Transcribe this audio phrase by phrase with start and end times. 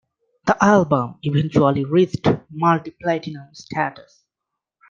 [0.47, 4.25] The album eventually reached multi-platinum status.